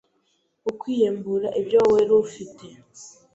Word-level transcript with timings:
ukwiyembure 0.69 1.47
ibyo 1.59 1.79
weri 1.91 2.13
ufite, 2.23 2.65